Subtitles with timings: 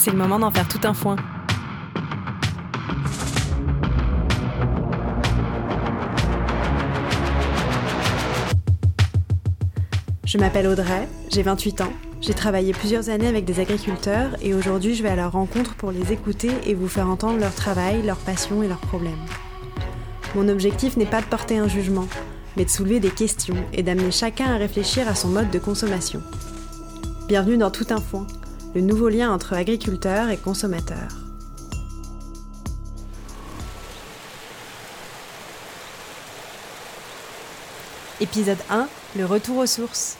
[0.00, 1.16] c'est le moment d'en faire tout un foin.
[10.24, 11.92] Je m'appelle Audrey, j'ai 28 ans.
[12.22, 15.90] J'ai travaillé plusieurs années avec des agriculteurs et aujourd'hui je vais à leur rencontre pour
[15.90, 19.12] les écouter et vous faire entendre leur travail, leurs passions et leurs problèmes.
[20.34, 22.06] Mon objectif n'est pas de porter un jugement,
[22.56, 26.22] mais de soulever des questions et d'amener chacun à réfléchir à son mode de consommation.
[27.28, 28.26] Bienvenue dans Tout un foin,
[28.72, 31.08] le nouveau lien entre agriculteurs et consommateurs.
[38.20, 40.16] Épisode 1, le retour aux sources.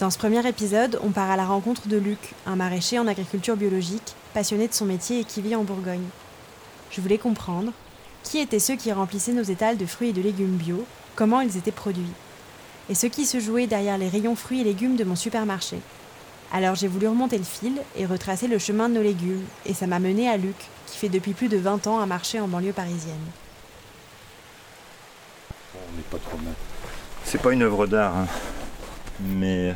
[0.00, 3.56] Dans ce premier épisode, on part à la rencontre de Luc, un maraîcher en agriculture
[3.56, 6.08] biologique, passionné de son métier et qui vit en Bourgogne.
[6.90, 7.72] Je voulais comprendre
[8.22, 10.84] qui étaient ceux qui remplissaient nos étals de fruits et de légumes bio,
[11.16, 12.12] comment ils étaient produits,
[12.90, 15.78] et ce qui se jouait derrière les rayons fruits et légumes de mon supermarché.
[16.52, 19.86] Alors j'ai voulu remonter le fil et retracer le chemin de nos légumes, et ça
[19.86, 22.72] m'a mené à Luc, qui fait depuis plus de 20 ans un marché en banlieue
[22.74, 23.24] parisienne.
[25.74, 26.52] On n'est pas trop mal.
[27.24, 28.26] C'est pas une œuvre d'art, hein.
[29.20, 29.74] mais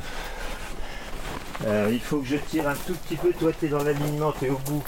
[1.64, 3.32] euh, il faut que je tire un tout petit peu.
[3.32, 4.84] Toi, tu es dans l'alignement, tu es au bout.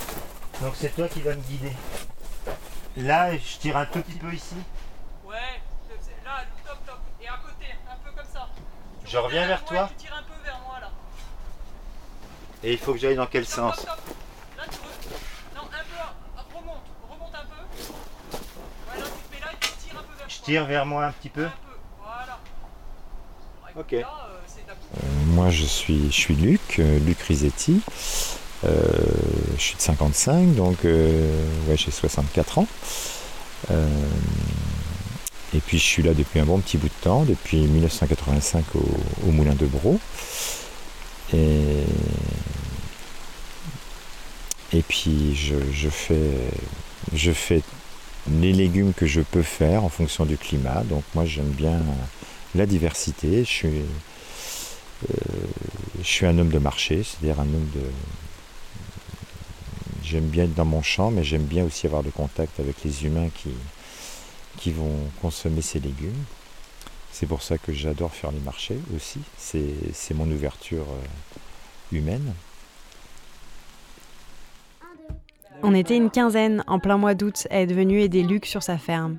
[0.61, 1.73] Donc c'est toi qui vas me guider.
[2.99, 4.57] Là, je tire un tout petit peu ici.
[5.25, 5.37] Ouais,
[5.89, 6.99] c'est- là, top, top.
[7.23, 8.49] Et à côté, un peu comme ça.
[9.05, 10.91] Tu Je reviens vers toi Tu tires un peu vers moi là.
[12.65, 13.97] Et il faut que j'aille dans quel sens top, top.
[14.57, 16.57] Là, tu re- Non, un peu.
[16.57, 17.93] Remonte, remonte un peu.
[18.93, 20.87] Ouais, là, tu te mets là et tu tires un peu vers Je tire vers
[20.87, 21.45] moi un petit peu.
[21.45, 22.39] Un peu, voilà.
[23.75, 23.93] Bon, Ok.
[23.93, 23.99] Là,
[24.31, 27.81] euh, ta Moi, je suis, je suis Luc, euh, Luc Risetti.
[28.65, 28.83] Euh,
[29.57, 32.67] je suis de 55, donc euh, ouais, j'ai 64 ans.
[33.71, 33.87] Euh,
[35.55, 38.81] et puis, je suis là depuis un bon petit bout de temps, depuis 1985 au,
[39.29, 40.01] au Moulin de Bro.
[41.33, 41.85] Et,
[44.79, 46.31] et puis, je, fais,
[47.13, 47.63] je fais
[48.31, 50.85] les légumes que je peux faire en fonction du climat.
[50.85, 51.81] Donc, moi, j'aime bien
[52.55, 53.41] la diversité.
[53.41, 53.83] Je suis,
[55.09, 57.81] je suis un homme de marché, c'est-à-dire un homme de.
[60.05, 63.05] J'aime bien être dans mon champ, mais j'aime bien aussi avoir le contact avec les
[63.05, 63.51] humains qui,
[64.59, 66.25] qui vont consommer ces légumes.
[67.11, 69.19] C'est pour ça que j'adore faire les marchés aussi.
[69.37, 72.33] C'est c'est mon ouverture euh, humaine.
[75.63, 78.79] On était une quinzaine en plein mois d'août à être venu aider Luc sur sa
[78.79, 79.19] ferme.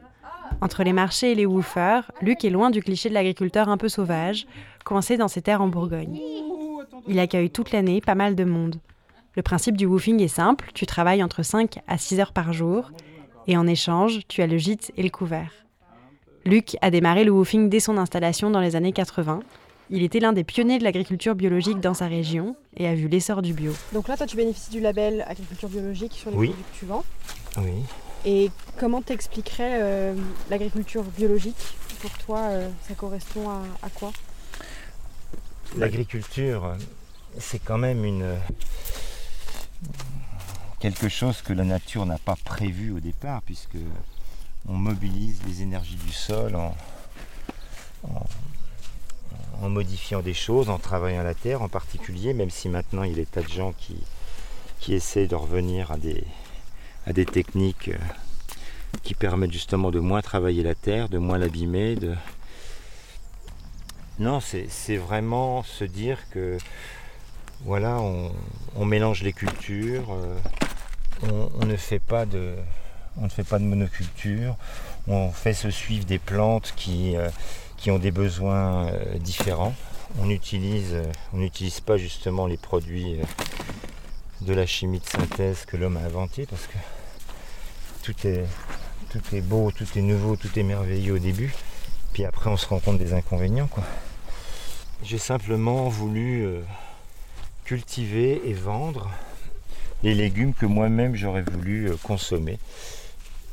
[0.62, 3.90] Entre les marchés et les woofers, Luc est loin du cliché de l'agriculteur un peu
[3.90, 4.48] sauvage,
[4.86, 6.20] coincé dans ses terres en Bourgogne.
[7.08, 8.78] Il accueille toute l'année pas mal de monde.
[9.36, 12.92] Le principe du woofing est simple, tu travailles entre 5 à 6 heures par jour,
[13.48, 15.52] et en échange, tu as le gîte et le couvert.
[16.46, 19.42] Luc a démarré le woofing dès son installation dans les années 80.
[19.92, 23.42] Il était l'un des pionniers de l'agriculture biologique dans sa région et a vu l'essor
[23.42, 23.74] du bio.
[23.94, 26.48] Donc là, toi, tu bénéficies du label agriculture biologique sur les Oui.
[26.50, 27.04] produits que tu vends.
[27.58, 27.84] Oui.
[28.26, 30.16] Et comment t'expliquerais euh,
[30.50, 31.58] l'agriculture biologique
[32.02, 34.12] Pour toi, euh, ça correspond à, à quoi?
[35.78, 36.76] L'agriculture,
[37.40, 38.36] c'est quand même une
[40.80, 43.78] quelque chose que la nature n'a pas prévu au départ, puisque
[44.68, 46.76] on mobilise les énergies du sol en,
[48.04, 48.26] en-
[49.62, 53.14] en modifiant des choses, en travaillant la terre en particulier, même si maintenant il y
[53.14, 53.96] a des tas de gens qui,
[54.80, 56.24] qui essaient de revenir à des,
[57.06, 57.97] à des techniques euh,
[59.03, 62.16] qui permettent justement de moins travailler la terre, de moins l'abîmer, de,
[64.20, 66.58] non, c'est vraiment se dire que
[67.66, 70.38] voilà, on, mélange les cultures, euh,
[71.24, 72.56] on, on ne fait pas de,
[73.18, 74.56] on ne fait pas de monoculture,
[75.08, 77.30] on fait se suivre des plantes qui, euh,
[77.79, 79.73] qui ont des besoins euh, différents.
[80.19, 81.03] On euh,
[81.34, 83.23] on n'utilise pas justement les produits euh,
[84.41, 86.78] de la chimie de synthèse que l'homme a inventé parce que
[88.03, 88.45] tout est,
[89.09, 91.53] tout est beau, tout est nouveau, tout est merveilleux au début.
[92.12, 93.69] Puis après, on se rend compte des inconvénients.
[95.03, 96.46] J'ai simplement voulu
[97.64, 99.09] cultiver et vendre
[100.03, 102.58] les légumes que moi-même j'aurais voulu consommer.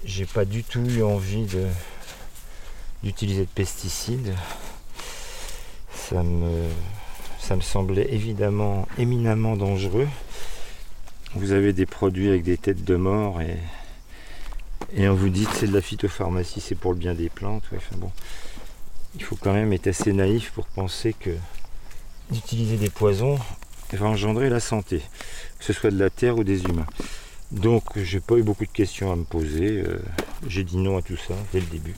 [0.04, 1.66] J'ai pas du tout eu envie de,
[3.02, 4.34] d'utiliser de pesticides.
[5.92, 6.68] Ça me,
[7.38, 10.08] ça me semblait évidemment éminemment dangereux.
[11.34, 13.56] Vous avez des produits avec des têtes de mort et,
[15.08, 17.64] on vous dit que c'est de la phytopharmacie, c'est pour le bien des plantes.
[19.16, 21.30] Il faut quand même être assez naïf pour penser que
[22.30, 23.38] d'utiliser des poisons
[23.94, 25.00] va engendrer la santé,
[25.58, 26.86] que ce soit de la terre ou des humains.
[27.52, 30.00] Donc j'ai pas eu beaucoup de questions à me poser, euh,
[30.48, 31.94] j'ai dit non à tout ça dès le début.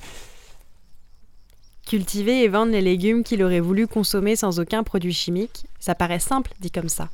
[1.89, 6.19] Cultiver et vendre les légumes qu'il aurait voulu consommer sans aucun produit chimique, ça paraît
[6.19, 7.09] simple dit comme ça.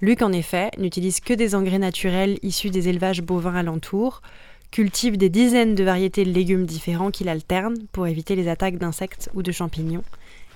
[0.00, 4.22] Luc, en effet, n'utilise que des engrais naturels issus des élevages bovins alentours,
[4.70, 9.28] cultive des dizaines de variétés de légumes différents qu'il alterne pour éviter les attaques d'insectes
[9.34, 10.04] ou de champignons,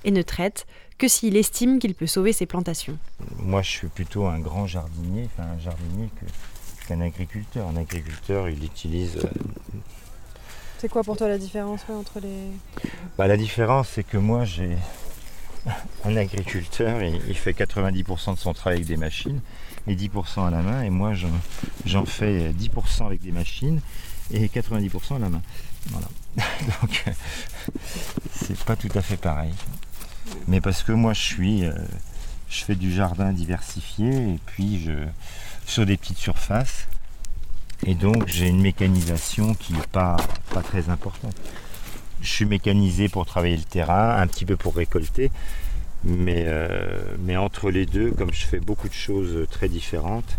[0.04, 0.64] et ne traite
[0.96, 2.96] que s'il estime qu'il peut sauver ses plantations.
[3.40, 6.08] Moi, je suis plutôt un grand jardinier, enfin un jardinier
[6.86, 7.66] qu'un agriculteur.
[7.66, 9.18] Un agriculteur, il utilise.
[10.78, 12.50] C'est quoi pour toi la différence entre les.
[13.16, 14.76] bah, la différence, c'est que moi, j'ai
[16.04, 19.40] un agriculteur, il, fait 90% de son travail avec des machines
[19.86, 21.28] et 10% à la main, et moi, j'en,
[21.84, 23.80] j'en fais 10% avec des machines
[24.32, 25.42] et 90% à la main.
[25.88, 26.08] Voilà.
[26.80, 27.12] Donc, euh,
[28.32, 29.52] c'est pas tout à fait pareil.
[30.48, 31.72] Mais parce que moi, je suis, euh,
[32.48, 34.92] je fais du jardin diversifié et puis je
[35.66, 36.86] sur des petites surfaces.
[37.86, 40.16] Et donc, j'ai une mécanisation qui n'est pas,
[40.52, 41.34] pas très importante.
[42.20, 45.30] Je suis mécanisé pour travailler le terrain, un petit peu pour récolter.
[46.04, 50.38] Mais, euh, mais entre les deux, comme je fais beaucoup de choses très différentes,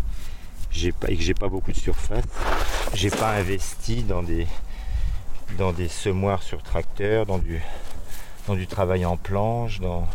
[1.00, 2.24] pas, et que j'ai pas beaucoup de surface,
[2.94, 4.46] j'ai pas investi dans des,
[5.58, 7.60] dans des semoirs sur tracteur, dans du,
[8.46, 10.06] dans du travail en planche, dans,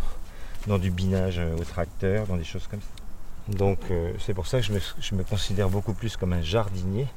[0.67, 3.00] dans du binage au tracteur, dans des choses comme ça.
[3.47, 7.07] Donc euh, c'est pour ça que je me, considère beaucoup plus comme un jardinier,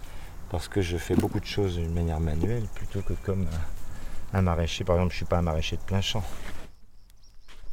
[0.50, 3.46] parce que je fais beaucoup de choses d'une manière manuelle plutôt que comme
[4.32, 4.84] un, un maraîcher.
[4.84, 6.24] Par exemple, je ne suis pas un maraîcher de plein champ.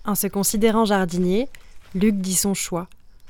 [0.06, 1.48] En se considérant jardinier,
[1.94, 2.88] Luc dit son choix,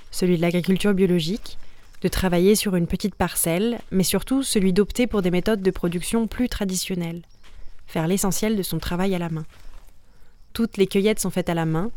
[0.09, 1.57] celui de l'agriculture biologique,
[2.01, 6.27] de travailler sur une petite parcelle, mais surtout celui d'opter pour des méthodes de production
[6.27, 7.21] plus traditionnelles,
[7.85, 9.45] faire l'essentiel de son travail à la main.
[10.53, 11.91] Toutes les cueillettes sont faites à la main,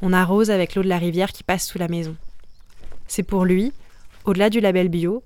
[0.00, 2.16] on arrose avec l'eau de la rivière qui passe sous la maison.
[3.14, 3.74] C'est pour lui,
[4.24, 5.22] au-delà du label bio,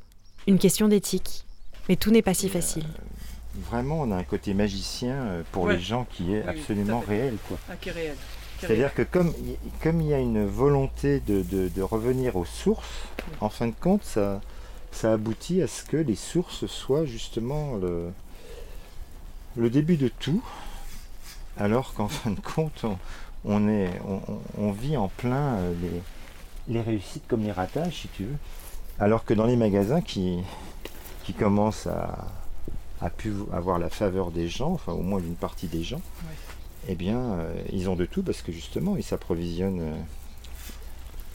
[0.49, 1.45] une question d'éthique.
[1.89, 2.83] Mais tout n'est pas si facile.
[3.71, 5.77] Vraiment, on a un côté magicien euh, pour Ouais.
[5.77, 7.37] les gens qui est Oui, absolument réel.
[7.47, 7.59] Quoi.
[7.71, 8.17] Ah, qui est réel.
[8.59, 9.33] Qui est C'est-à-dire que comme,
[9.85, 12.89] comme il y a une volonté de, de- de revenir aux sources,
[13.41, 14.41] en fin de compte, ça,
[14.91, 18.09] ça aboutit à ce que les sources soient justement le,
[19.55, 20.43] le début de tout,
[21.57, 22.99] alors qu'en fin de compte, on,
[23.45, 26.03] on est, on, on- on vit en plein euh, les,
[26.69, 28.37] les réussites comme les ratages, si tu veux.
[28.99, 30.39] Alors que dans les magasins qui,
[31.25, 32.27] qui commencent à,
[33.01, 36.01] à pu avoir la faveur des gens, enfin au moins d'une partie des gens,
[36.89, 39.95] eh bien, euh, ils ont de tout parce que justement, ils s'approvisionnent euh,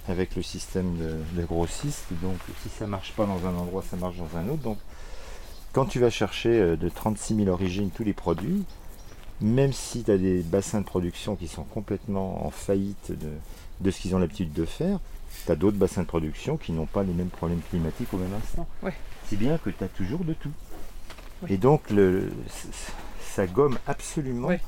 [0.08, 2.08] avec le système de, de grossistes.
[2.22, 4.62] Donc, si ça marche pas dans un endroit, ça marche dans un autre.
[4.62, 4.78] Donc,
[5.74, 8.64] quand tu vas chercher euh, de 36 000 origines tous les produits,
[9.42, 13.30] même si tu as des bassins de production qui sont complètement en faillite de,
[13.82, 15.00] de ce qu'ils ont l'habitude de faire,
[15.46, 18.34] tu as d'autres bassins de production qui n'ont pas les mêmes problèmes climatiques au même
[18.34, 18.68] instant.
[18.84, 18.94] Ouais.
[19.28, 20.52] Si bien que tu as toujours de tout.
[21.44, 21.54] Ouais.
[21.54, 22.32] Et donc, le,
[23.34, 24.62] ça gomme absolument Ouais.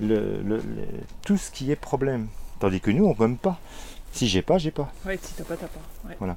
[0.00, 0.86] le- le- le-
[1.24, 2.28] tout ce qui est problème.
[2.60, 3.58] Tandis que nous, on gomme pas.
[4.12, 4.92] Si j'ai pas, j'ai pas.
[5.04, 5.80] Ouais, si t'as pas, t'as pas.
[6.24, 6.32] Ouais.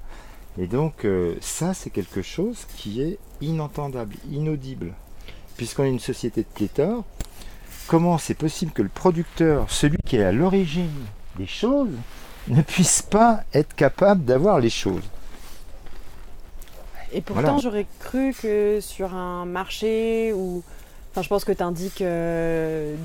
[0.58, 4.94] Et donc, euh, ça, c'est quelque chose qui est inentendable, inaudible.
[5.56, 7.04] Puisqu'on est une société de pléthore,
[7.88, 10.90] comment c'est possible que le producteur, celui qui est à l'origine
[11.38, 11.90] des choses,
[12.47, 15.03] ne puisse pas être capable d'avoir les choses
[17.12, 17.57] Et pourtant, Voilà.
[17.59, 20.63] j'aurais cru que sur un marché où.
[21.12, 22.03] Enfin, je pense que tu indiques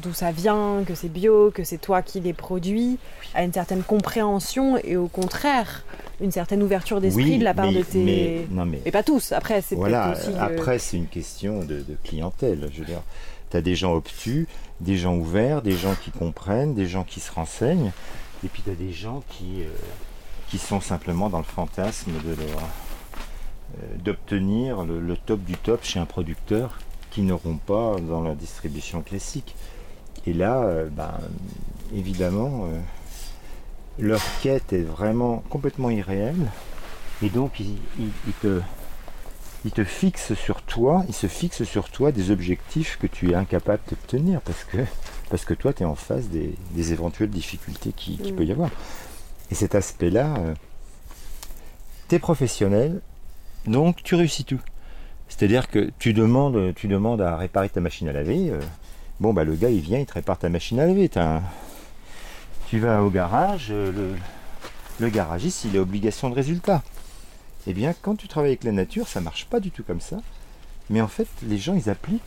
[0.03, 2.99] d'où ça vient, que c'est bio, que c'est toi qui les produis,
[3.35, 5.85] à une certaine compréhension et au contraire,
[6.21, 7.99] une certaine ouverture d'esprit Oui, de la part mais- de tes.
[8.05, 10.29] mais- non, mais Et pas tous, après, c'est Voilà, aussi.
[10.31, 12.69] euh, après c'est une question de, de clientèle.
[12.75, 13.01] Je veux dire,
[13.51, 14.47] tu as des gens obtus,
[14.81, 17.91] des gens ouverts, des gens qui comprennent, des gens qui se renseignent,
[18.45, 19.69] et puis tu as des gens qui, euh,
[20.49, 26.07] qui sont simplement dans le fantasme de euh, d'obtenir le, top du top chez un
[26.07, 26.79] producteur
[27.11, 29.55] qui n'auront pas dans la distribution classique.
[30.27, 31.15] Et là, euh, ben,
[31.95, 32.69] évidemment,
[33.99, 36.51] leur quête est vraiment complètement irréelle.
[37.23, 38.61] Et donc, ils, ils- te,
[39.65, 43.35] ils te fixent sur toi, ils se fixent sur toi des objectifs que tu es
[43.35, 44.79] incapable d'obtenir parce que,
[45.31, 48.37] parce que toi, tu es en face des, des éventuelles difficultés qui, qui Mm.
[48.37, 48.71] peut y avoir.
[49.51, 50.35] Et cet aspect-là,
[52.09, 53.01] tu es professionnel,
[53.67, 54.61] donc tu réussis tout.
[55.29, 58.51] C'est-à-dire que tu demandes, tu demandes à réparer ta machine à laver.
[58.51, 58.61] euh,
[59.21, 61.11] bon, bah, le gars, il vient, il te répare ta machine à laver.
[61.17, 61.43] Un-
[62.71, 64.15] Tu vas au garage, euh, le,
[65.01, 66.83] le garagiste, il a obligation de résultat.
[67.67, 70.17] Eh bien, quand tu travailles avec la nature, ça marche pas du tout comme ça.
[70.91, 72.23] Mais en fait, les gens, ils appliquent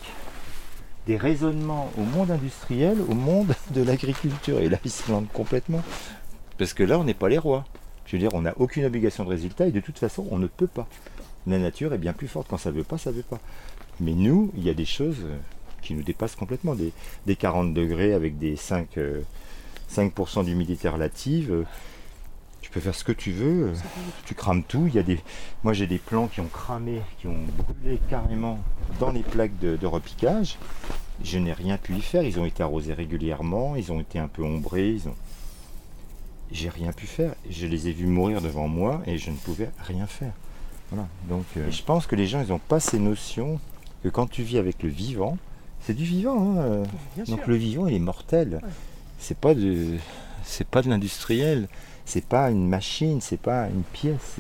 [1.07, 4.59] des raisonnements au monde industriel, au monde de l'agriculture.
[4.59, 5.81] Et là, ils se complètement.
[6.57, 7.65] Parce que là, on n'est pas les rois.
[8.05, 10.47] Je veux dire, on n'a aucune obligation de résultat et de toute façon, on ne
[10.47, 10.87] peut pas.
[11.45, 12.47] La nature est bien plus forte.
[12.49, 13.39] Quand ça veut pas, ça veut pas.
[13.99, 15.37] Mais nous, il y a des choses euh,
[15.81, 16.75] qui nous dépassent complètement.
[16.75, 16.91] Des,
[17.25, 19.21] des 40 degrés avec des 5, euh,
[19.91, 21.65] 5% d'humidité relative.
[22.61, 23.71] Tu peux faire ce que tu veux,
[24.25, 24.87] tu crames tout.
[24.87, 25.19] Il y a des...
[25.63, 28.59] Moi j'ai des plants qui ont cramé, qui ont brûlé carrément
[28.99, 30.57] dans les plaques de, de repiquage.
[31.23, 32.23] Je n'ai rien pu y faire.
[32.23, 34.89] Ils ont été arrosés régulièrement, ils ont été un peu ombrés.
[34.89, 35.15] Ils ont...
[36.51, 37.35] J'ai rien pu faire.
[37.49, 40.33] Je les ai vus mourir devant moi et je ne pouvais rien faire.
[40.91, 41.07] Voilà.
[41.29, 43.59] Donc euh, je pense que les gens ils n'ont pas ces notions
[44.03, 45.37] que quand tu vis avec le vivant,
[45.81, 46.39] c'est du vivant.
[46.39, 46.85] hein, euh,
[47.27, 47.47] donc sûr.
[47.47, 48.61] le vivant, il est mortel.
[49.19, 49.97] C'est pas de,
[50.47, 51.67] c'est pas de l'industriel.
[52.05, 53.21] C'est pas une machine.
[53.21, 54.37] C'est pas une pièce.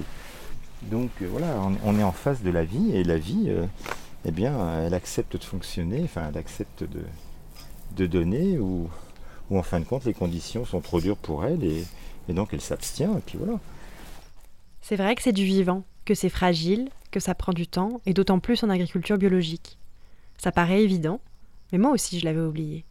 [0.83, 3.65] Donc euh, voilà, on, on est en face de la vie et la vie, euh,
[4.25, 6.01] eh bien, elle accepte de fonctionner.
[6.03, 7.01] Enfin, elle accepte de,
[7.95, 8.89] de donner ou,
[9.49, 11.83] ou en fin de compte, les conditions sont trop dures pour elle et,
[12.29, 13.17] et donc elle s'abstient.
[13.17, 13.59] Et puis voilà.
[14.81, 18.13] C'est vrai que c'est du vivant, que c'est fragile, que ça prend du temps, et
[18.13, 19.77] d'autant plus en agriculture biologique.
[20.37, 21.19] Ça paraît évident,
[21.71, 22.85] mais moi aussi je l'avais oublié.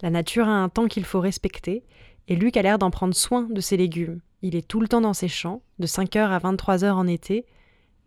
[0.00, 1.82] La nature a un temps qu'il faut respecter,
[2.28, 4.20] et Luc a l'air d'en prendre soin de ses légumes.
[4.42, 7.44] Il est tout le temps dans ses champs, de 5h à 23h en été,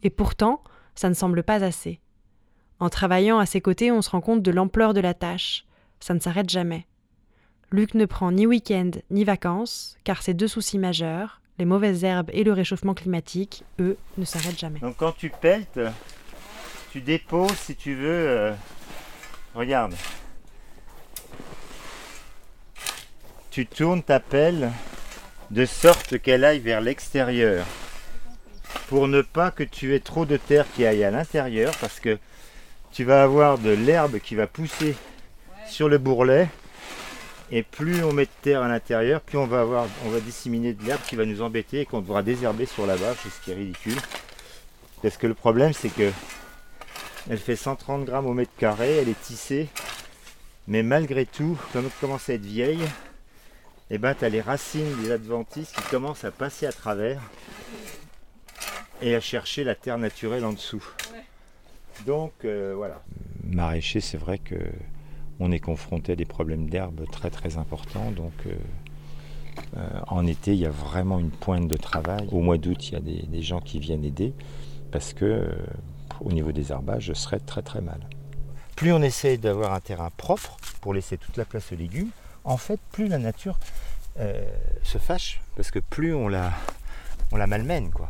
[0.04, 0.64] et pourtant,
[0.96, 2.00] ça ne semble pas assez.
[2.80, 5.66] En travaillant à ses côtés, on se rend compte de l'ampleur de la tâche.
[6.00, 6.88] Ça ne s'arrête jamais.
[7.72, 12.30] Luc ne prend ni week-end ni vacances, car ces deux soucis majeurs, les mauvaises herbes
[12.34, 14.80] et le réchauffement climatique, eux, ne s'arrêtent jamais.
[14.80, 15.80] Donc quand tu pelletes,
[16.92, 18.08] tu déposes si tu veux.
[18.10, 18.54] euh,
[19.54, 19.94] regarde.
[23.52, 24.72] Tu tournes ta pelle
[25.50, 27.66] de sorte qu'elle aille vers l'extérieur.
[28.88, 32.18] Pour ne pas que tu aies trop de terre qui aille à l'intérieur parce que
[32.94, 34.96] tu vas avoir de l'herbe qui va pousser
[35.68, 36.48] sur le bourrelet.
[37.52, 40.72] Et plus on met de terre à l'intérieur, plus on va avoir, on va disséminer
[40.72, 43.52] de l'herbe qui va nous embêter et qu'on devra désherber sur la bâche, ce qui
[43.52, 44.00] est ridicule.
[45.02, 46.10] Parce que le problème, c'est que
[47.30, 49.68] elle fait 130 grammes au mètre carré, elle est tissée,
[50.70, 52.86] mais malgré tout, comme elle commence à être vieille,
[53.92, 57.22] et ben tu as les racines des adventices qui commencent à passer à travers
[59.02, 60.84] et à chercher la terre naturelle en dessous.
[62.06, 63.04] Donc euh, voilà.
[63.44, 64.56] Maraîcher, c'est vrai que
[65.42, 68.12] on est confronté à des problèmes d'herbe très très importants.
[68.12, 68.56] Donc euh,
[69.76, 72.30] euh, en été, il y a vraiment une pointe de travail.
[72.32, 74.34] Au mois d'août, il y a des, des gens qui viennent aider
[74.92, 75.50] parce que euh,
[76.22, 78.00] au niveau des herbages, je serais très très mal.
[78.78, 82.12] Plus on essaye d'avoir un terrain propre pour laisser toute la place aux légumes,
[82.44, 83.60] en fait, plus la nature
[84.20, 84.44] euh,
[84.84, 86.52] se fâche parce que plus on la,
[87.32, 87.92] malmène.
[87.92, 88.10] Quoi.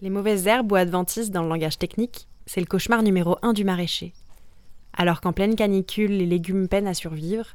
[0.00, 3.64] Les mauvaises herbes ou adventices dans le langage technique, c'est le cauchemar numéro un du
[3.64, 4.12] maraîcher.
[4.92, 7.46] Alors qu'en pleine canicule, les légumes peinent à survivre,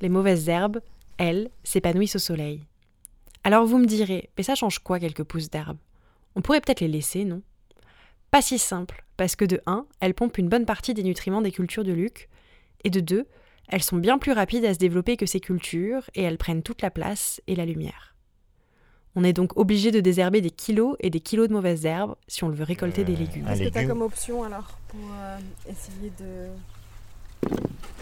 [0.00, 0.80] les mauvaises herbes,
[1.18, 2.62] elles, s'épanouissent au soleil.
[3.44, 5.78] Alors vous me direz, mais ça change quoi quelques pousses d'herbes?
[6.34, 7.42] On pourrait peut-être les laisser, non?
[8.30, 11.50] Pas si simple, parce que de 1, elles pompent une bonne partie des nutriments des
[11.50, 12.28] cultures de Luc,
[12.84, 13.26] et de 2,
[13.70, 16.82] elles sont bien plus rapides à se développer que ces cultures, et elles prennent toute
[16.82, 18.14] la place et la lumière.
[19.16, 22.44] On est donc obligé de désherber des kilos et des kilos de mauvaises herbes si
[22.44, 23.44] on le veut récolter des Euh, légumes.
[23.46, 26.48] Qu'est-ce que tu as comme option alors pour euh, essayer de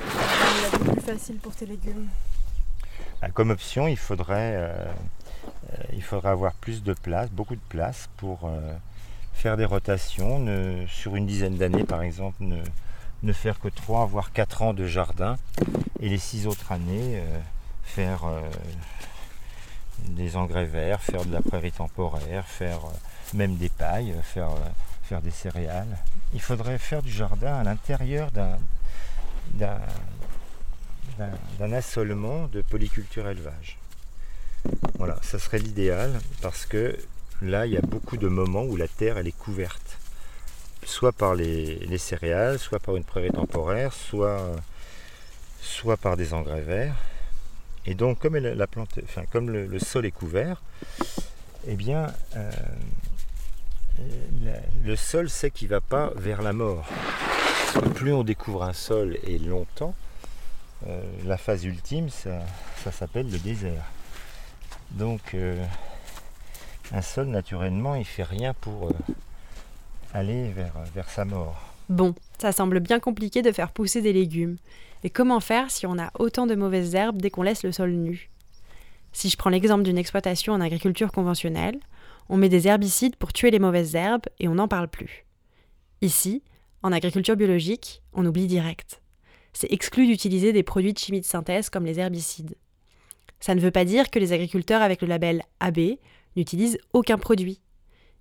[0.04, 2.08] rendre la vie plus facile pour tes légumes?
[3.22, 4.68] Bah, Comme option, il faudrait, euh,
[5.72, 8.60] euh, il faudrait avoir plus de place, beaucoup de place pour euh,
[9.32, 10.38] faire des rotations.
[10.40, 12.56] ne- sur une dizaine d'années, par exemple, ne,
[13.22, 15.36] ne faire que 3 voire 4 ans de jardin
[16.00, 17.40] et les 6 autres années euh,
[17.82, 18.40] faire euh,
[20.04, 24.50] des engrais verts, faire de la prairie temporaire, faire euh, même des pailles, faire,
[25.22, 25.98] des céréales.
[26.34, 28.58] Il faudrait faire du jardin à l'intérieur d'un
[31.58, 33.78] d'un assolement de polyculture élevage.
[34.98, 36.96] Voilà, ça serait l'idéal parce que
[37.42, 39.98] là, il y a beaucoup de moments où la terre, elle est couverte.
[40.88, 44.56] Soit par les, les céréales, soit par une prairie temporaire, soit,
[46.00, 46.96] par des engrais verts.
[47.84, 50.62] Et donc, comme, la plante, enfin, comme le, sol est couvert,
[51.66, 52.50] eh bien, euh,
[54.82, 56.86] le sol sait qu'il ne va pas vers la mort.
[57.94, 59.94] Plus on découvre un sol et longtemps,
[60.86, 62.40] euh, la phase ultime, ça,
[62.90, 63.84] s'appelle le désert.
[64.92, 65.62] Donc, euh,
[66.92, 68.90] un sol, naturellement, il fait rien pour
[70.12, 71.56] aller vers, sa mort.
[71.88, 74.56] Bon, ça semble bien compliqué de faire pousser des légumes.
[75.04, 77.92] Et comment faire si on a autant de mauvaises herbes dès qu'on laisse le sol
[77.92, 78.30] nu?
[79.12, 81.78] Si je prends l'exemple d'une exploitation en agriculture conventionnelle,
[82.28, 85.24] on met des herbicides pour tuer les mauvaises herbes et on n'en parle plus.
[86.02, 86.42] Ici,
[86.82, 89.00] en agriculture biologique, on oublie direct.
[89.52, 92.56] C'est exclu d'utiliser des produits de chimie de synthèse comme les herbicides.
[93.40, 95.78] Ça ne veut pas dire que les agriculteurs avec le label AB
[96.36, 97.60] n'utilisent aucun produit.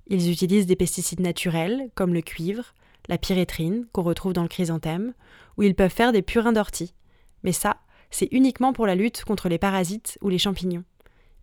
[0.08, 2.74] Ils utilisent des pesticides naturels comme le cuivre,
[3.10, 5.14] la pyrétrine qu'on retrouve dans le chrysanthème,
[5.58, 6.94] ou ils peuvent faire des purins d'ortie.
[7.44, 7.78] Mais ça,
[8.10, 10.84] c'est uniquement pour la lutte contre les parasites ou les champignons.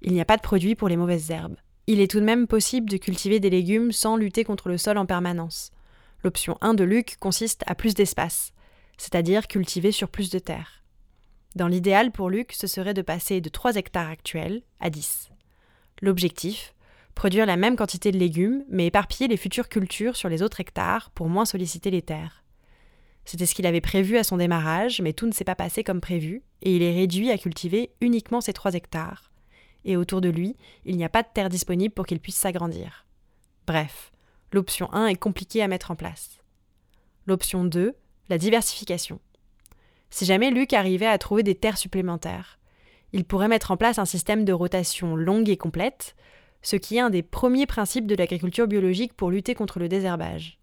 [0.02, 1.56] il n'y a pas de produit pour les mauvaises herbes.
[1.86, 4.96] Il est tout de même possible de cultiver des légumes sans lutter contre le sol
[4.96, 5.70] en permanence.
[6.22, 8.52] L'option 1 de Luc consiste à plus d'espace,
[8.96, 10.82] c'est-à-dire cultiver sur plus de terre.
[11.54, 15.30] Dans l'idéal pour Luc, ce serait de passer de 3 hectares actuels à 10.
[16.00, 16.74] L'objectif
[17.14, 21.10] Produire la même quantité de légumes, mais éparpiller les futures cultures sur les autres hectares
[21.10, 22.44] pour moins solliciter les terres.
[23.24, 26.00] C'était ce qu'il avait prévu à son démarrage, mais tout ne s'est pas passé comme
[26.00, 29.30] prévu, et il est réduit à cultiver uniquement ces 3 hectares.
[29.84, 33.06] Et autour de lui, il n'y a pas de terre disponible pour qu'il puisse s'agrandir.
[33.66, 34.12] Bref,
[34.52, 36.40] l'option 1 est compliquée à mettre en place.
[37.26, 37.94] L'option 2,
[38.28, 39.20] la diversification.
[40.10, 42.58] Si jamais Luc arrivait à trouver des terres supplémentaires,
[43.12, 46.14] il pourrait mettre en place un système de rotation longue et complète,
[46.64, 50.58] ce qui est un des premiers principes de l'agriculture biologique pour lutter contre le désherbage.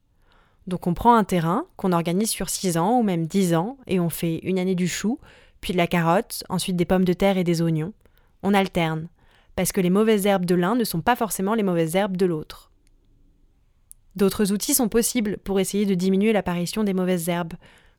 [0.68, 4.00] Donc on prend un terrain qu'on organise sur 6 ans ou même 10 ans et
[4.00, 5.20] on fait une année du chou,
[5.62, 7.94] puis de la carotte, ensuite des pommes de terre et des oignons.
[8.42, 9.10] On alterne,
[9.56, 12.26] parce que les mauvaises herbes de l'un ne sont pas forcément les mauvaises herbes de
[12.26, 12.72] l'autre.
[14.16, 17.54] D'autres outils sont possibles pour essayer de diminuer l'apparition des mauvaises herbes,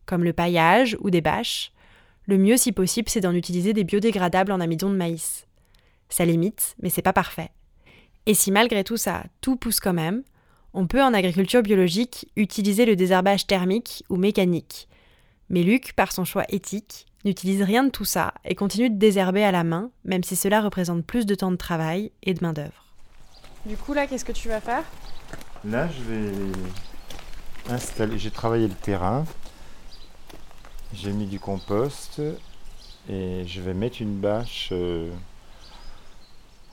[0.07, 1.73] comme le paillage ou des bâches.
[2.27, 5.47] Le mieux, si possible, c'est d'en utiliser des biodégradables en amidon de maïs.
[6.09, 7.51] Ça limite, mais c'est pas parfait.
[8.27, 10.23] Et si malgré tout ça, tout pousse quand même,
[10.75, 14.89] on peut en agriculture biologique utiliser le désherbage thermique ou mécanique.
[15.51, 19.45] Mais Luc, par son choix éthique, n'utilise rien de tout ça et continue de désherber
[19.45, 22.87] à la main, même si cela représente plus de temps de travail et de main-d'œuvre.
[23.67, 24.85] Du coup, là, qu'est-ce que tu vas faire?
[25.65, 26.33] Là, je vais
[27.69, 28.19] installer.
[28.19, 29.25] J'ai travaillé le terrain.
[30.95, 32.21] J'ai mis du compost
[33.09, 35.11] et je vais mettre une bâche euh,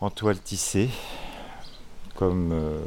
[0.01, 0.89] en toile tissée
[2.19, 2.83] comme euh,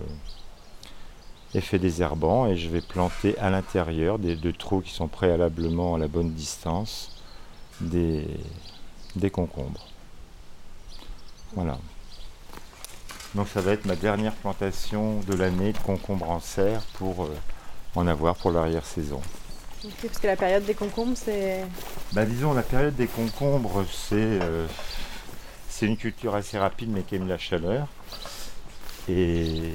[1.54, 5.98] effet désherbant et je vais planter à l'intérieur des deux trous qui sont préalablement à
[5.98, 7.10] la bonne distance
[7.80, 8.26] des,
[9.16, 9.86] des concombres.
[11.54, 11.78] Voilà.
[13.34, 17.34] Donc ça va être ma dernière plantation de l'année de concombres en serre pour euh,
[17.95, 19.23] en avoir pour l'arrière-saison.
[20.02, 21.64] Parce que la période des concombres, c'est.
[22.12, 24.66] Bah, disons, la période des concombres, c'est euh,
[25.71, 27.88] c'est une culture assez rapide mais qui aime la chaleur.
[29.08, 29.75] Et,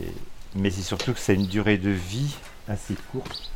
[0.56, 2.36] mais c'est surtout que a une durée de vie
[2.68, 3.52] assez courte.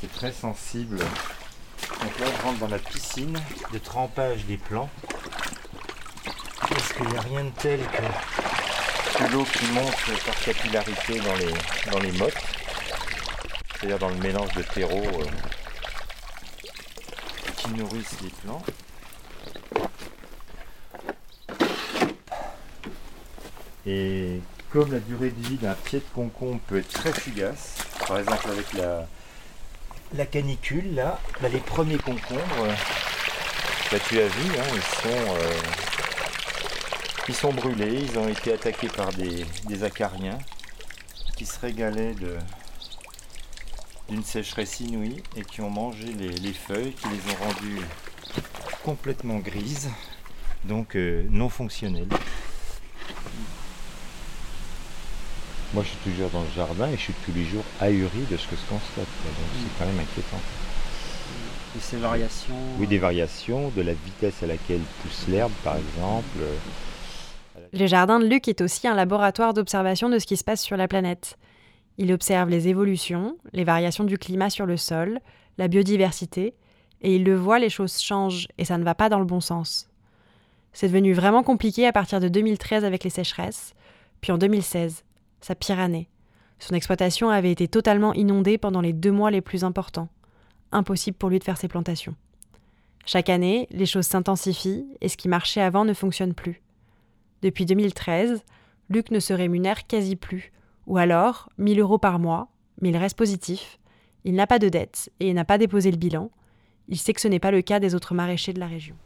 [0.00, 0.98] C'est très sensible.
[0.98, 3.38] Donc là, je rentre dans la piscine
[3.72, 4.90] de trempage des plants.
[6.60, 11.34] Parce qu'il n'y a rien de tel que, que l'eau qui monte par capillarité dans
[11.36, 11.54] les,
[11.92, 12.34] dans les mottes,
[13.74, 15.24] c'est-à-dire dans le mélange de terreau euh,
[17.56, 18.62] qui nourrissent les plants.
[23.86, 27.76] Et comme la durée de vie d'un pied de concombre peut être très fugace,
[28.06, 28.66] par exemple avec
[30.14, 32.66] la, canicule, là, là, les premiers concombres,
[33.90, 35.60] Là, tu as vu, hein, ils, sont, euh,
[37.26, 39.46] ils sont brûlés, ils ont été attaqués par des,
[39.82, 40.36] acariens
[41.38, 42.14] qui se régalaient
[44.10, 47.80] d'une sécheresse inouïe et qui ont mangé les, les feuilles, qui les ont rendues
[48.84, 49.88] complètement grises,
[50.64, 52.10] donc euh, non fonctionnelles.
[55.74, 58.36] Moi, je suis toujours dans le jardin et je suis tous les jours ahuri de
[58.36, 58.94] ce que je constate.
[58.94, 59.30] quoi.
[59.30, 60.40] Donc, c'est quand même inquiétant.
[61.76, 62.54] Et ces variations.
[62.78, 66.38] Oui, des variations, de la vitesse à laquelle pousse l'herbe, par exemple.
[67.72, 70.78] Le jardin de Luc est aussi un laboratoire d'observation de ce qui se passe sur
[70.78, 71.36] la planète.
[71.98, 75.20] Il observe les évolutions, les variations du climat sur le sol,
[75.58, 76.54] la biodiversité,
[77.02, 79.40] et il le voit, les choses changent et ça ne va pas dans le bon
[79.40, 79.90] sens.
[80.72, 83.74] C'est devenu vraiment compliqué à partir de 2013 avec les sécheresses,
[84.20, 85.04] puis en 2016,
[85.40, 86.08] sa pire année.
[86.58, 90.08] Son exploitation avait été totalement inondée pendant les deux mois les plus importants.
[90.72, 92.14] Impossible pour lui de faire ses plantations.
[93.06, 96.60] Chaque année, les choses s'intensifient et ce qui marchait avant ne fonctionne plus.
[97.42, 98.42] Depuis 2013,
[98.90, 100.52] Luc ne se rémunère quasi plus,
[100.86, 102.48] ou alors 1000 euros par mois,
[102.80, 103.78] mais il reste positif.
[104.24, 106.30] Il n'a pas de dette et il n'a pas déposé le bilan.
[106.88, 108.96] Il sait que ce n'est pas le cas des autres maraîchers de la région.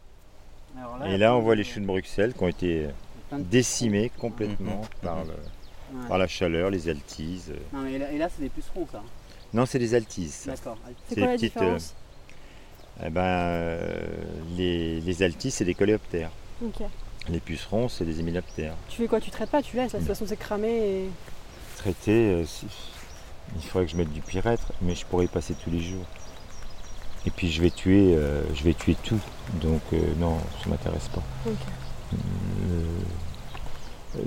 [0.76, 2.88] Alors Et là, on voit les choux de Bruxelles qui ont été
[3.32, 4.88] décimés complètement Mhm.
[5.02, 5.30] par, le-
[5.92, 6.08] Ouais.
[6.08, 7.52] par la chaleur, les altises.
[7.72, 9.02] Non, mais là, et là, c'est des pucerons, ça.
[9.52, 10.44] Non, c'est des altises.
[10.46, 10.78] D'accord.
[11.08, 11.94] C'est quoi la petites, différence
[13.04, 14.06] Eh ben, euh,
[14.56, 16.30] les, les altises, c'est des coléoptères.
[16.64, 16.82] Ok.
[17.28, 18.74] Les pucerons, c'est des hémiloptères.
[18.88, 19.20] Tu fais quoi?
[19.20, 19.62] Tu traites pas?
[19.62, 21.10] Tu laisses De toute façon, c'est cramé et.
[21.76, 22.66] Traiter, euh, si-
[23.54, 26.04] il faudrait que je mette du pyrètre, mais je pourrais y passer tous les jours.
[27.26, 29.20] Et puis je vais tuer, euh, je vais tuer tout.
[29.60, 31.22] Donc euh, non, ça m'intéresse pas.
[31.46, 31.56] Ok.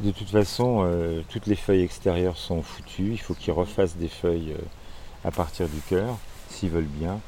[0.06, 3.14] De toute façon, euh, toutes les feuilles extérieures sont foutues.
[3.14, 7.20] Il faut qu'ils refassent des feuilles euh, à partir du cœur, s'ils veulent bien.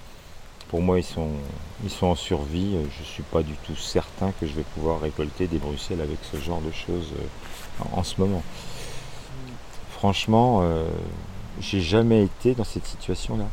[0.67, 1.31] pour moi, ils sont,
[2.03, 2.75] en survie.
[2.75, 6.01] Euh, Je ne suis pas du tout certain que je vais pouvoir récolter des Bruxelles
[6.01, 7.13] avec ce genre de choses
[7.93, 8.43] en, ce moment.
[9.89, 10.61] Franchement,
[11.59, 13.45] j'ai jamais été dans cette situation-là.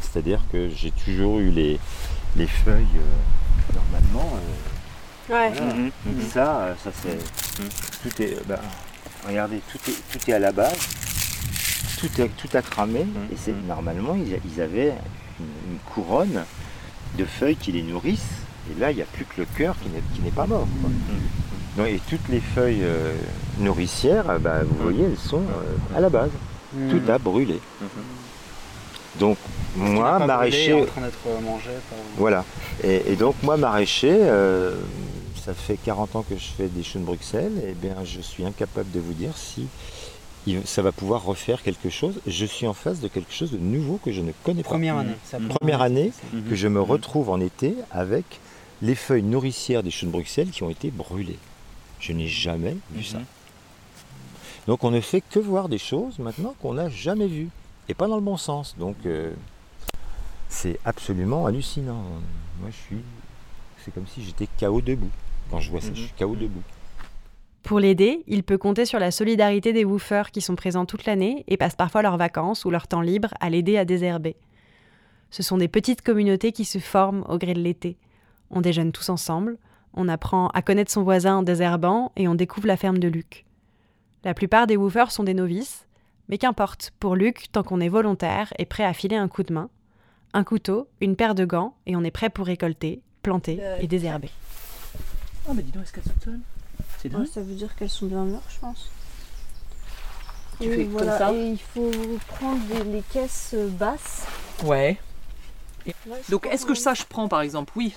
[0.00, 1.78] C'est-à-dire que j'ai toujours eu les,
[2.34, 3.00] les feuilles
[3.72, 4.40] normalement.
[5.32, 5.52] Euh, Ouais.
[5.56, 5.74] voilà.
[5.74, 6.30] Mhm, Donc mhm.
[6.32, 7.18] ça, euh, ça c'est.
[8.02, 8.36] Tout est.
[8.46, 8.60] bah,
[9.26, 10.76] regardez, tout est, tout est à la base.
[11.98, 13.06] Tout, est, tout a cramé.
[13.32, 13.66] Et c'est Mhm.
[13.68, 14.92] normalement, ils, ils avaient
[15.40, 16.44] une, une couronne
[17.18, 18.40] de feuilles qui les nourrissent.
[18.70, 20.66] Et là, il n'y a plus que le cœur qui n'est, pas mort.
[20.80, 20.90] quoi.
[21.76, 23.14] Donc, et toutes les feuilles euh,
[23.58, 26.30] nourricières, euh, bah, vous voyez, elles sont euh, à la base.
[26.90, 27.60] Tout a brûlé.
[29.18, 29.36] Donc,
[29.76, 30.70] moi, maraîcher.
[30.72, 31.98] brûlé, en train d'être mangé par...
[32.16, 32.44] Voilà.
[32.84, 34.76] Et, et donc moi maraîcher, euh,
[35.44, 38.44] ça fait 40 ans que je fais des choux de Bruxelles, et bien je suis
[38.44, 39.66] incapable de vous dire si
[40.64, 42.14] ça va pouvoir refaire quelque chose.
[42.26, 44.70] Je suis en face de quelque chose de nouveau que je ne connais pas.
[44.70, 45.14] Première année.
[45.24, 46.44] ça Première année Mhm.
[46.48, 48.24] que je me retrouve en été avec
[48.82, 51.38] les feuilles nourricières des choux de Bruxelles qui ont été brûlées.
[52.00, 53.18] Je n'ai jamais vu ça.
[54.66, 57.48] Donc on ne fait que voir des choses maintenant qu'on n'a jamais vues.
[57.88, 58.74] Et pas dans le bon sens.
[58.78, 59.32] Donc euh,
[60.48, 62.02] c'est absolument hallucinant.
[62.60, 63.02] Moi je suis.
[63.84, 65.10] C'est comme si j'étais KO debout.
[65.50, 66.62] Quand je vois ça, je suis KO debout.
[67.62, 71.44] Pour l'aider, il peut compter sur la solidarité des woofers qui sont présents toute l'année
[71.46, 74.36] et passent parfois leurs vacances ou leur temps libre à l'aider à désherber.
[75.30, 77.96] Ce sont des petites communautés qui se forment au gré de l'été.
[78.50, 79.58] On déjeune tous ensemble,
[79.94, 83.44] on apprend à connaître son voisin en désherbant et on découvre la ferme de Luc.
[84.24, 85.86] La plupart des woofers sont des novices,
[86.28, 89.52] mais qu'importe, pour Luc, tant qu'on est volontaire et prêt à filer un coup de
[89.52, 89.70] main,
[90.34, 94.30] un couteau, une paire de gants et on est prêt pour récolter, planter et désherber.
[95.48, 96.40] Oh, mais dis donc, est-ce qu'elles sont seules?
[97.00, 97.22] C'est dingue.
[97.22, 98.88] Ouais, ça veut dire qu'elles sont bien mûres, je pense.
[100.60, 101.32] Tu et fais comme voilà, ça?
[101.32, 101.90] et il faut
[102.28, 104.24] prendre des- les caisses euh, basses.
[104.64, 104.98] Ouais.
[106.28, 107.72] Donc, est-ce que ça, je prends par exemple?
[107.76, 107.94] Oui.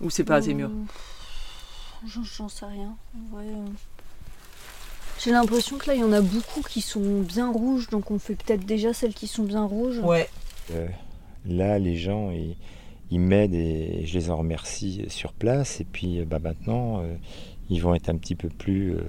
[0.00, 0.68] Ou c'est pas assez mûr?
[0.68, 0.86] Hum,
[2.06, 2.96] J'en sais rien.
[3.36, 3.66] euh.
[5.18, 8.18] J'ai l'impression que là, il y en a beaucoup qui sont bien rouges, donc on
[8.18, 9.98] fait peut-être déjà celles qui sont bien rouges.
[9.98, 10.28] Ouais.
[10.72, 10.86] Euh,
[11.46, 12.56] là, les gens, ils,
[13.10, 15.80] ils m'aident et je les en remercie sur place.
[15.80, 17.16] Et puis euh, bah, maintenant, euh,
[17.70, 19.00] ils vont être un petit peu plus euh,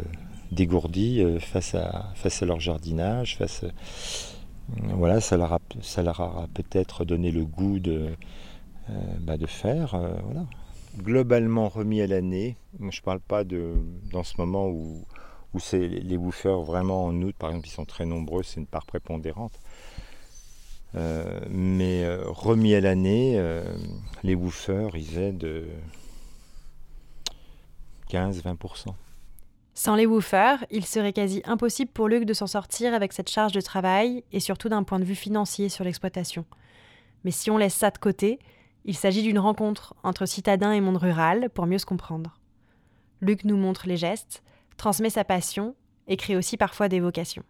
[0.51, 2.13] dégourdis euh, face, à,
[2.45, 3.37] leur jardinage.
[3.41, 3.69] Euh,
[4.93, 8.15] voilà, ça leur a, peut-être donné le goût de,
[8.89, 9.95] euh, bah, de faire.
[9.95, 10.13] euh.
[10.97, 13.73] Globalement remis à l'année, je ne parle pas de,
[14.11, 15.05] dans ce moment où,
[15.53, 18.65] où c'est les woofers vraiment en août, par exemple, ils sont très nombreux, c'est une
[18.65, 19.53] part prépondérante.
[20.95, 23.63] Euh, mais euh, remis à l'année, euh,
[24.23, 25.65] les woofers, ils aident euh,
[28.09, 28.93] 15-20%.
[29.73, 33.51] Sans les woofers, il serait quasi impossible pour Luc de s'en sortir avec cette charge
[33.51, 36.45] de travail et surtout d'un point de vue financier sur l'exploitation.
[37.23, 38.39] Mais si on laisse ça de côté,
[38.85, 42.39] il s'agit d'une rencontre entre citadin et monde rural pour mieux se comprendre.
[43.21, 44.41] Luc nous montre les gestes,
[44.77, 45.75] transmet sa passion
[46.07, 47.43] et crée aussi parfois des vocations.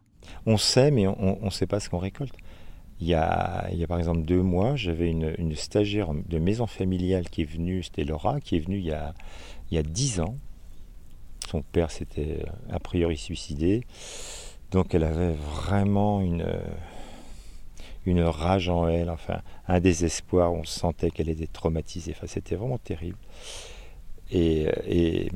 [0.45, 2.33] On sait, mais on ne sait pas ce qu'on récolte.
[2.99, 7.45] Il y, a, par exemple deux mois, j'avais une, stagiaire de maison familiale qui est
[7.45, 10.35] venue, c'était Laura, qui est venue il y a, 10 ans.
[11.47, 13.85] Son père s'était euh, a priori suicidé.
[14.71, 16.59] Donc elle avait vraiment une, euh,
[18.05, 20.51] une rage en elle, enfin un désespoir.
[20.51, 22.13] On sentait qu'elle était traumatisée.
[22.17, 23.17] Enfin, c'était vraiment terrible.
[24.31, 25.29] Et, euh,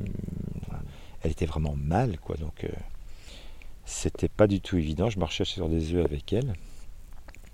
[1.22, 2.36] elle était vraiment mal, quoi.
[2.36, 2.66] Donc
[3.84, 5.08] c'était pas du tout évident.
[5.08, 6.52] Je marchais sur des œufs avec elle.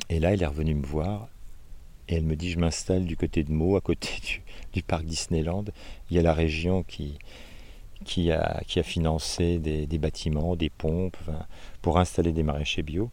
[0.08, 1.28] Et là, elle est revenue me voir
[2.08, 4.08] et elle me dit je m'installe du côté de Meaux, à côté
[4.72, 5.64] du, parc Disneyland.
[6.10, 7.18] Il y a la région qui,
[8.04, 11.18] qui, a, qui a financé des, des bâtiments, des pompes,
[11.82, 13.10] pour installer des maraîchers bio.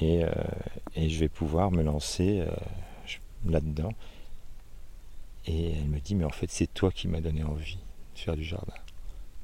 [0.00, 0.30] Et, euh,
[0.94, 2.50] et je vais pouvoir me lancer euh,
[3.46, 3.92] là-dedans.
[5.46, 7.78] Et elle me dit mais en fait c'est toi qui m'as donné envie
[8.14, 8.74] de faire du jardin.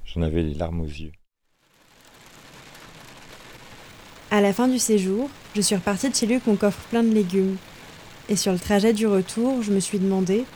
[0.04, 1.12] J'en avais les larmes aux yeux.
[4.34, 7.12] À la fin du séjour, je suis repartie de chez Luc mon coffre plein de
[7.12, 7.58] légumes.
[8.30, 10.46] Et sur le trajet du retour, je me suis demandé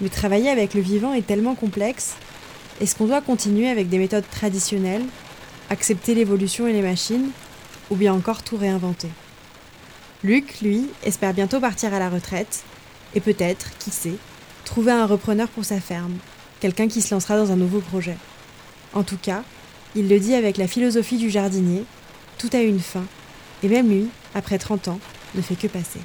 [0.00, 2.16] mais travailler avec le vivant est tellement complexe.
[2.80, 5.04] Est-ce qu'on doit continuer avec des méthodes traditionnelles,
[5.70, 7.30] accepter l'évolution et les machines,
[7.88, 9.10] ou bien encore tout réinventer?
[10.24, 12.64] Luc, lui, espère bientôt partir à la retraite
[13.14, 14.16] et peut-être, qui sait,
[14.64, 16.16] trouver un repreneur pour sa ferme,
[16.58, 18.16] quelqu'un qui se lancera dans un nouveau projet.
[18.92, 19.44] En tout cas,
[19.94, 21.84] il le dit avec la philosophie du jardinier,
[22.44, 23.04] tout a une fin,
[23.62, 25.00] et même lui, après 30 ans,
[25.34, 26.00] ne fait que passer.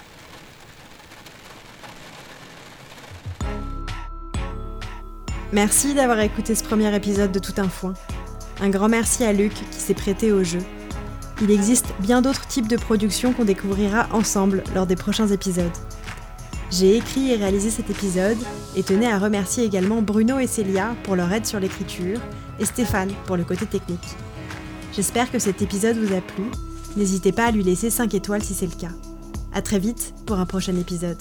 [5.51, 7.93] Merci d'avoir écouté ce premier épisode de Tout un foin.
[8.61, 10.59] Un grand merci à Luc qui s'est prêté au jeu.
[11.41, 15.65] Il existe bien d'autres types de productions qu'on découvrira ensemble lors des prochains épisodes.
[16.71, 18.37] J'ai écrit et réalisé cet épisode
[18.75, 22.19] et tenais à remercier également Bruno et Célia pour leur aide sur l'écriture
[22.59, 24.15] et Stéphane pour le côté technique.
[24.93, 26.45] J'espère que cet épisode vous a plu.
[26.97, 28.93] N'hésitez pas à lui laisser 5 étoiles si c'est le cas.
[29.53, 31.17] A très vite pour un prochain épisode.